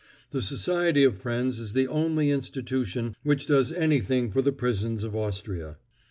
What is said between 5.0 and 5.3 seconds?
of